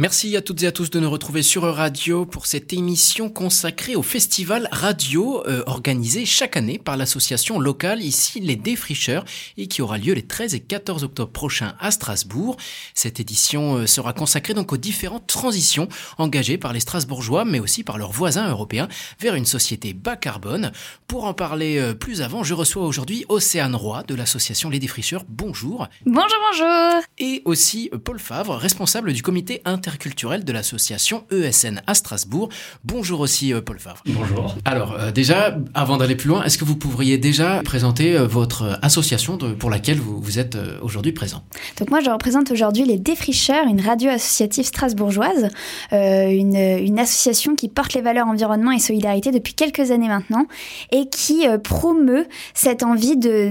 [0.00, 3.96] Merci à toutes et à tous de nous retrouver sur Radio pour cette émission consacrée
[3.96, 9.26] au festival radio euh, organisé chaque année par l'association locale ici les Défricheurs
[9.58, 12.56] et qui aura lieu les 13 et 14 octobre prochains à Strasbourg.
[12.94, 15.86] Cette édition euh, sera consacrée donc aux différentes transitions
[16.16, 18.88] engagées par les Strasbourgeois mais aussi par leurs voisins européens
[19.20, 20.72] vers une société bas carbone.
[21.08, 25.24] Pour en parler euh, plus avant, je reçois aujourd'hui Océane Roy de l'association Les Défricheurs.
[25.28, 25.88] Bonjour.
[26.06, 27.02] Bonjour, bonjour.
[27.18, 32.48] Et aussi Paul Favre, responsable du comité inter culturel de l'association ESN à Strasbourg.
[32.84, 34.02] Bonjour aussi euh, Paul Favre.
[34.06, 34.54] Bonjour.
[34.64, 38.78] Alors euh, déjà, avant d'aller plus loin, est-ce que vous pourriez déjà présenter euh, votre
[38.82, 41.42] association pour laquelle vous, vous êtes aujourd'hui présent?
[41.78, 45.48] Donc moi je représente aujourd'hui les Défricheurs, une radio associative strasbourgeoise,
[45.92, 50.46] une, une, association qui porte les valeurs environnement et solidarité depuis quelques années maintenant
[50.92, 53.50] et qui promeut cette envie de,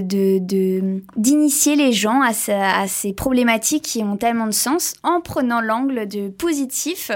[1.16, 2.30] d'initier de, les gens à,
[2.80, 7.10] à ces problématiques qui ont tellement de sens en prenant l'angle de positif,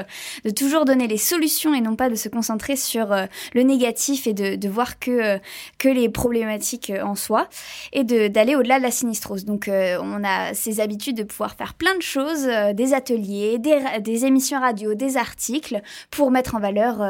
[0.44, 4.26] de toujours donner les solutions et non pas de se concentrer sur euh, le négatif
[4.26, 5.38] et de, voir que, euh,
[5.78, 7.48] que les problématiques euh, en soi
[7.92, 9.44] et d'aller au-delà de la sinistrose.
[9.44, 14.60] Donc on a ces habitudes de pouvoir faire plein de choses, des ateliers, des, émissions
[14.60, 17.02] radio, des articles pour mettre en valeur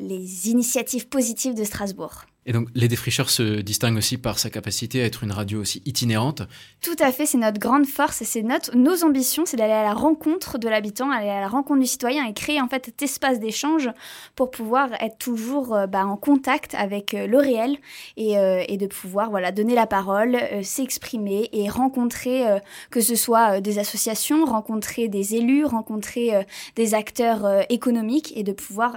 [0.00, 2.24] les initiatives positives de Strasbourg.
[2.44, 5.80] Et donc, les défricheurs se distinguent aussi par sa capacité à être une radio aussi
[5.86, 6.42] itinérante.
[6.80, 9.94] Tout à fait, c'est notre grande force c'est notre, nos ambitions, c'est d'aller à la
[9.94, 13.38] rencontre de l'habitant, aller à la rencontre du citoyen et créer en fait cet espace
[13.38, 13.90] d'échange
[14.34, 17.76] pour pouvoir être toujours euh, bah, en contact avec euh, le réel
[18.16, 22.44] et, euh, et, de pouvoir voilà donner la parole, s'exprimer et rencontrer
[22.90, 28.96] que ce soit des associations, rencontrer des élus, rencontrer des acteurs économiques et de pouvoir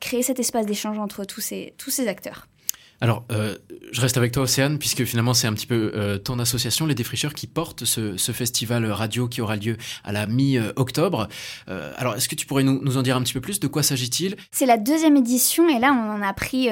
[0.00, 2.46] créer cet espace d'échange entre tous ces, tous ces acteurs.
[3.00, 3.54] Alors, euh,
[3.92, 6.94] je reste avec toi, Océane, puisque finalement, c'est un petit peu euh, ton association, les
[6.94, 11.28] défricheurs, qui porte ce, festival radio qui aura lieu à la mi-octobre.
[11.68, 13.60] Euh, alors, est-ce que tu pourrais nous, en dire un petit peu plus?
[13.60, 14.36] De quoi s'agit-il?
[14.50, 16.68] C'est la deuxième édition, et là, on en a pris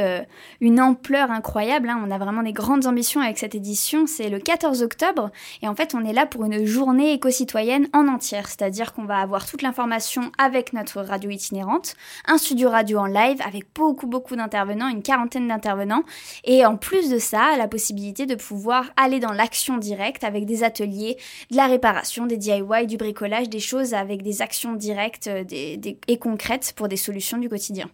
[0.61, 1.89] une ampleur incroyable.
[1.89, 2.03] Hein.
[2.07, 4.07] On a vraiment des grandes ambitions avec cette édition.
[4.07, 5.31] C'est le 14 octobre,
[5.63, 8.49] et en fait, on est là pour une journée éco-citoyenne en entière.
[8.49, 11.95] C'est-à-dire qu'on va avoir toute l'information avec notre radio itinérante,
[12.27, 16.05] un studio radio en live avec beaucoup, beaucoup d'intervenants, une quarantaine d'intervenants
[16.45, 20.63] et en plus de ça, la possibilité de pouvoir aller dans l'action directe avec des
[20.63, 21.17] ateliers,
[21.51, 26.19] de la réparation, des DIY, du bricolage, des choses avec des actions directes euh, et
[26.19, 27.89] concrètes pour des solutions du quotidien.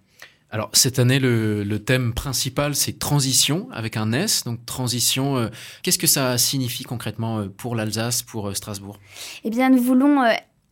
[0.53, 4.43] Alors cette année, le, thème principal, c'est transition avec un S.
[4.45, 5.49] Donc transition, euh,
[5.83, 8.99] qu'est-ce que ça signifie concrètement euh, pour l'Alsace, pour Strasbourg?
[9.45, 10.23] Eh bien, nous voulons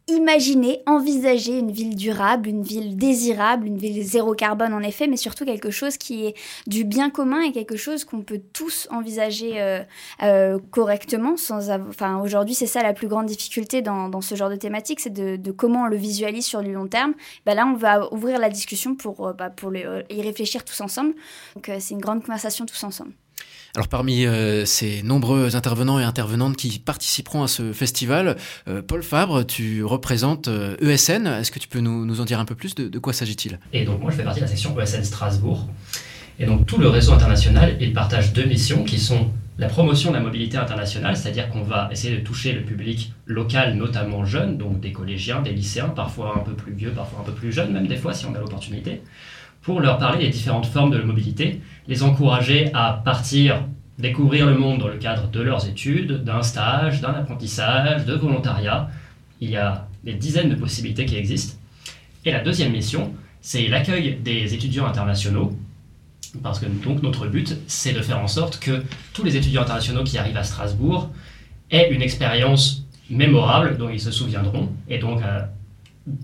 [0.08, 5.16] imaginer, envisager une ville durable, une ville désirable, une ville zéro carbone en effet, mais
[5.16, 6.34] surtout quelque chose qui est
[6.66, 9.82] du bien commun et quelque chose qu'on peut tous envisager euh,
[10.22, 11.36] euh, correctement.
[11.36, 15.12] Sans enfin, aujourd'hui, c'est ça la plus grande difficulté dans, ce genre de thématique, c'est
[15.12, 17.14] de, comment on le visualise sur du long terme.
[17.46, 21.14] Ben là, on va ouvrir la discussion pour, euh, bah, pour y réfléchir tous ensemble.
[21.54, 23.12] Donc, c'est une grande conversation tous ensemble.
[23.74, 29.02] Alors parmi euh, ces nombreux intervenants et intervenantes qui participeront à ce festival, euh, Paul
[29.02, 30.48] Fabre, tu représentes
[30.80, 31.26] ESN.
[31.26, 33.58] Euh, e Est-ce que tu peux nous, en dire un peu plus de, quoi s'agit-il?
[33.72, 35.68] Et donc moi je fais partie de la section ESN Strasbourg.
[36.40, 40.16] Et donc tout le réseau international, il partage deux missions qui sont la promotion de
[40.16, 44.80] la mobilité internationale, c'est-à-dire qu'on va essayer de toucher le public local, notamment jeune, donc
[44.80, 47.88] des collégiens, des lycéens, parfois un peu plus vieux, parfois un peu plus jeunes, même
[47.88, 49.02] des fois si on a l'opportunité
[49.68, 53.64] pour leur parler des différentes formes de mobilité, les encourager à partir
[53.98, 58.88] découvrir le monde dans le cadre de leurs études, d'un stage, d'un apprentissage, de volontariat.
[59.40, 61.56] Il y a des dizaines de possibilités qui existent.
[62.24, 65.56] Et la deuxième mission, c'est l'accueil des étudiants internationaux,
[66.42, 70.04] parce que donc notre but, c'est de faire en sorte que tous les étudiants internationaux
[70.04, 71.10] qui arrivent à Strasbourg
[71.70, 74.70] aient une expérience mémorable dont ils se souviendront.
[74.88, 75.40] Et donc, euh,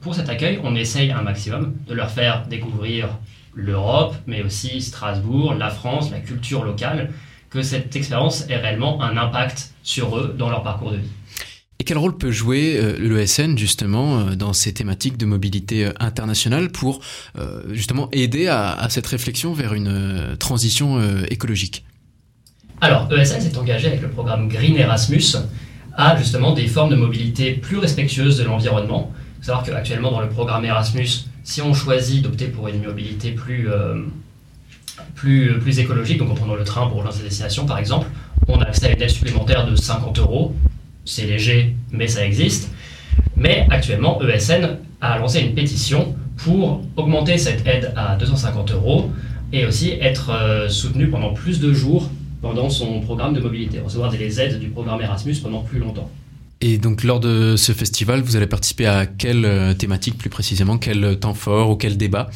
[0.01, 3.09] pour cet accueil, on essaye un maximum de leur faire découvrir
[3.55, 7.11] l'Europe, mais aussi Strasbourg, la France, la culture locale,
[7.51, 11.11] que cette expérience ait réellement un impact sur eux dans leur parcours de vie.
[11.79, 15.93] Et quel rôle peut jouer euh, l'ESN justement euh, dans ces thématiques de mobilité euh,
[16.01, 17.01] internationale pour
[17.71, 21.85] justement aider à, cette réflexion vers une transition écologique?
[22.81, 25.37] Alors ESN s'est engagé avec le programme Green Erasmus
[25.97, 29.13] à justement des formes de mobilité plus respectueuses de l'environnement.
[29.13, 33.33] Il faut savoir qu'actuellement dans le programme Erasmus, si on choisit d'opter pour une mobilité
[33.33, 34.03] plus, euh,
[35.79, 38.09] écologique, donc en prenant le train pour rejoindre sa destination par exemple,
[38.49, 40.55] on a accès à une aide supplémentaire de 50 euros.
[41.05, 42.71] C'est léger, mais ça existe.
[43.37, 49.11] Mais actuellement, ESN a lancé une pétition pour augmenter cette aide à 250 euros
[49.53, 52.11] et aussi être euh, soutenu pendant plus de jours
[52.41, 56.11] pendant son programme de mobilité, recevoir des aides du programme Erasmus pendant plus longtemps.
[56.67, 60.79] Et donc lors de ce festival, vous allez participer à quelle euh, thématique plus précisément,
[60.79, 62.31] quel temps fort ou quel débat?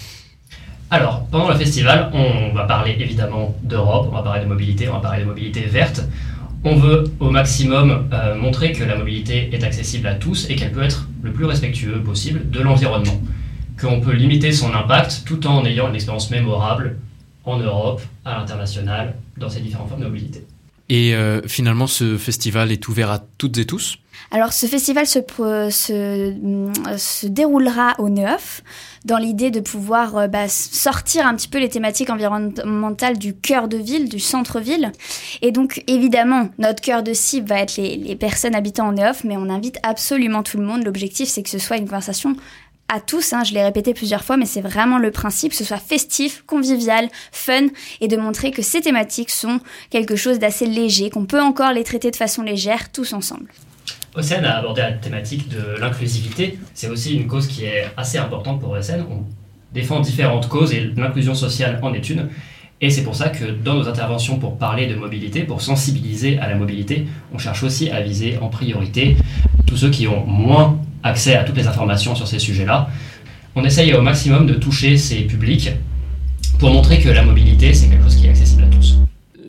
[0.91, 4.93] Alors, pendant le festival, on va parler évidemment d'Europe, on va parler de mobilité, on
[4.93, 6.03] va parler de mobilité verte.
[6.63, 10.73] On veut au maximum euh, montrer que la mobilité est accessible à tous et qu'elle
[10.73, 13.23] peut être le plus respectueux possible de l'environnement.
[13.81, 16.99] Qu'on peut limiter son impact tout en ayant une expérience mémorable
[17.47, 20.45] en Europe, à l'international, dans ces différentes formes de mobilité.
[20.91, 23.97] Et euh, finalement, ce festival est ouvert à toutes et tous?
[24.31, 25.21] Alors ce festival se,
[25.71, 28.63] se, déroulera au Neuf
[29.05, 33.69] dans l'idée de pouvoir euh, bah, sortir un petit peu les thématiques environnementales du cœur
[33.69, 34.93] de ville, du centre-ville.
[35.41, 39.25] Et donc évidemment, notre cœur de cible va être les, les personnes habitant au Neuf,
[39.25, 40.85] mais on invite absolument tout le monde.
[40.85, 42.37] L'objectif c'est que ce soit une conversation
[42.89, 45.65] à tous, hein, je l'ai répété plusieurs fois, mais c'est vraiment le principe, que ce
[45.65, 47.67] soit festif, convivial, fun,
[48.01, 49.61] et de montrer que ces thématiques sont
[49.91, 53.53] quelque chose d'assez léger, qu'on peut encore les traiter de façon légère tous ensemble.
[54.19, 56.59] OCN a abordé la thématique de l'inclusivité.
[56.75, 59.05] C'est aussi une cause qui est assez importante pour OCN.
[59.11, 59.25] On
[59.73, 62.29] défend différentes causes et l'inclusion sociale en est une.
[62.81, 66.49] Et c'est pour ça que dans nos interventions pour parler de mobilité, pour sensibiliser à
[66.49, 69.17] la mobilité, on cherche aussi à viser en priorité
[69.67, 72.89] tous ceux qui ont moins accès à toutes les informations sur ces sujets-là.
[73.55, 75.71] On essaye au maximum de toucher ces publics
[76.59, 78.99] pour montrer que la mobilité, c'est quelque chose qui est accessible à tous.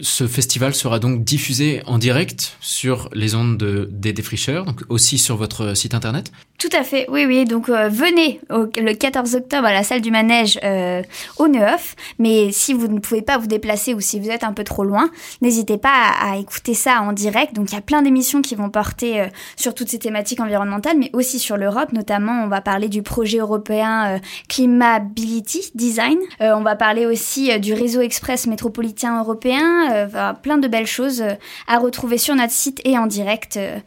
[0.01, 5.17] Ce festival sera donc diffusé en direct sur les ondes de, des défricheurs, donc aussi
[5.17, 7.43] sur votre site internet Tout à fait, oui, oui.
[7.43, 11.01] Donc euh, venez le 14 octobre à la salle du manège euh,
[11.37, 11.95] au Neuf.
[12.17, 14.85] Mais si vous ne pouvez pas vous déplacer ou si vous êtes un peu trop
[14.85, 15.09] loin,
[15.41, 17.53] n'hésitez pas à, écouter ça en direct.
[17.53, 20.97] Donc il y a plein d'émissions qui vont porter euh, sur toutes ces thématiques environnementales,
[20.97, 21.91] mais aussi sur l'Europe.
[21.91, 26.17] Notamment, on va parler du projet européen Climability Design.
[26.39, 31.33] on va parler aussi du réseau express métropolitain européen euh, plein de belles choses euh,
[31.67, 33.79] à retrouver sur notre site et en direct euh,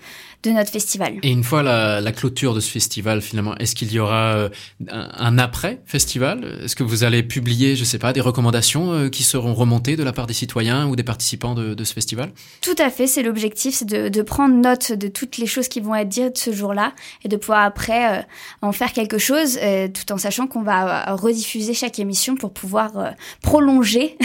[0.43, 1.19] de notre festival.
[1.23, 4.49] Et une fois la, clôture de ce festival, finalement, est-ce qu'il y aura euh,
[4.89, 6.61] un, après-festival?
[6.65, 10.03] Est-ce que vous allez publier, je sais pas, des recommandations euh, qui seront remontées de
[10.03, 12.33] la part des citoyens ou des participants de, ce festival?
[12.61, 15.95] Tout à fait, c'est l'objectif, c'est de, prendre note de toutes les choses qui vont
[15.95, 16.93] être dites ce jour-là
[17.25, 18.23] et de pouvoir après euh,
[18.63, 19.59] en faire quelque chose,
[19.93, 24.17] tout en sachant qu'on va rediffuser chaque émission pour pouvoir prolonger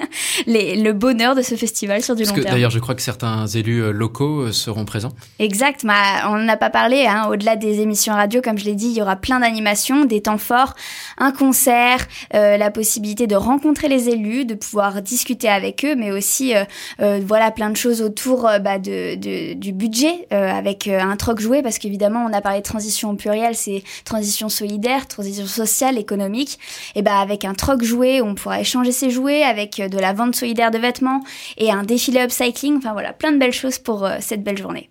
[0.46, 2.54] le bonheur de ce festival sur du Parce long terme.
[2.54, 5.12] D'ailleurs, je crois que certains élus locaux seront présents.
[5.38, 5.84] Exact.
[5.84, 7.06] on n'en a pas parlé.
[7.06, 7.28] Hein.
[7.30, 10.38] Au-delà des émissions radio, comme je l'ai dit, il y aura plein d'animations, des temps
[10.38, 10.74] forts,
[11.18, 16.10] un concert, euh, la possibilité de rencontrer les élus, de pouvoir discuter avec eux, mais
[16.10, 16.64] aussi euh,
[17.00, 21.78] euh, voilà plein de choses autour bah, de, du budget avec un troc joué, parce
[21.78, 26.58] qu'évidemment, on a parlé de transition au pluriel, c'est transition solidaire, transition sociale, économique.
[26.94, 30.34] Et bah avec un troc joué, on pourra échanger ses jouets, avec de la vente
[30.34, 31.15] solidaire de vêtements
[31.56, 32.76] et un défilé upcycling.
[32.76, 34.90] Enfin voilà, plein de belles choses pour cette belle journée.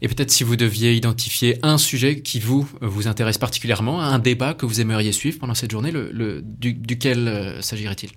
[0.00, 4.54] Et peut-être si vous deviez identifier un sujet qui vous vous intéresse particulièrement, un débat
[4.54, 8.10] que vous aimeriez suivre pendant cette journée, le, duquel euh, s'agirait-il?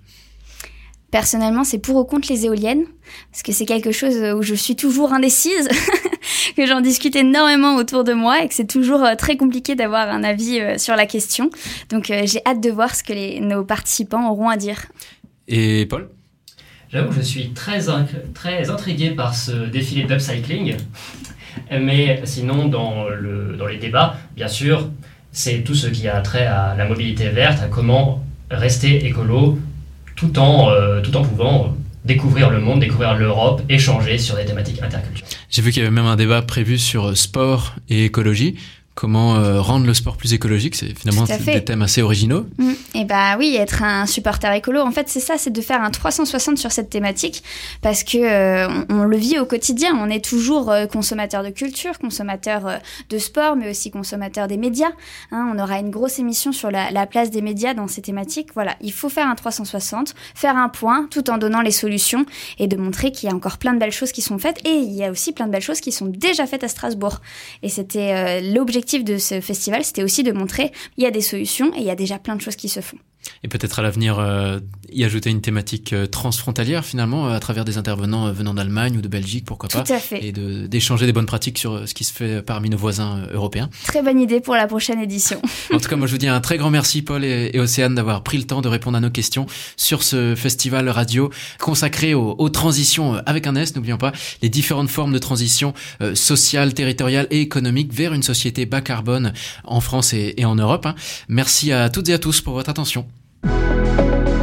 [1.10, 2.84] Personnellement, c'est pour ou contre les éoliennes,
[3.32, 5.68] parce que c'est quelque chose où je suis toujours indécise,
[6.56, 10.08] que j'en discute énormément autour de moi et que c'est toujours euh, très compliqué d'avoir
[10.08, 11.50] un avis euh, sur la question.
[11.88, 14.86] Donc j'ai hâte de voir ce que les, nos participants auront à dire.
[15.48, 16.08] Et Paul?
[16.92, 17.80] J'avoue que je suis très,
[18.34, 20.76] très intrigué par ce défilé d'upcycling.
[21.70, 24.88] Mais sinon, dans, le, dans les débats, bien sûr,
[25.30, 29.58] c'est tout ce qui a trait à la mobilité verte, à comment rester écolo
[30.16, 34.82] tout en, euh, tout en pouvant découvrir le monde, découvrir l'Europe, échanger sur des thématiques
[34.82, 35.30] interculturelles.
[35.48, 38.56] J'ai vu qu'il y avait même un débat prévu sur sport et écologie
[39.00, 40.74] comment euh, rendre le sport plus écologique.
[40.76, 42.44] C'est finalement des thèmes assez originaux.
[42.58, 42.72] Mm.
[42.96, 45.90] Et bah oui, être un supporter écolo, en fait, c'est ça, c'est de faire un
[45.90, 47.42] 360 sur cette thématique
[47.80, 49.96] parce que euh, on, le vit au quotidien.
[49.98, 52.78] On est toujours euh, consommateur de culture, consommateur
[53.08, 54.92] de sport, mais aussi consommateur des médias.
[55.32, 55.50] Hein.
[55.50, 58.48] on aura une grosse émission sur la, la, place des médias dans ces thématiques.
[58.52, 62.26] Voilà, il faut faire un 360, faire un point, tout en donnant les solutions
[62.58, 64.74] et de montrer qu'il y a encore plein de belles choses qui sont faites et
[64.74, 67.22] il y a aussi plein de belles choses qui sont déjà faites à Strasbourg.
[67.62, 71.72] Et c'était l'objectif de ce festival, c'était aussi de montrer il y a des solutions
[71.74, 72.98] et il y a déjà plein de choses qui se font.
[73.42, 74.60] Et peut-être à l'avenir euh,
[74.92, 79.00] y ajouter une thématique euh, transfrontalière finalement euh, à travers des intervenants venant d'Allemagne ou
[79.00, 79.82] de Belgique, pourquoi pas.
[79.82, 80.22] Tout à fait.
[80.22, 83.70] Et d'échanger des bonnes pratiques sur ce qui se fait parmi nos voisins européens.
[83.86, 85.40] Très bonne idée pour la prochaine édition.
[85.72, 88.22] en tout cas, moi je vous dis un très grand merci Paul et, Océane d'avoir
[88.22, 93.14] pris le temps de répondre à nos questions sur ce festival radio consacré aux, transitions
[93.24, 95.72] avec un S, n'oublions pas les différentes formes de transition
[96.14, 99.32] sociale, territoriale et économique vers une société bas carbone
[99.64, 100.84] en France et, en Europe.
[100.84, 100.94] Hein.
[101.28, 103.06] Merci à toutes et à tous pour votre attention.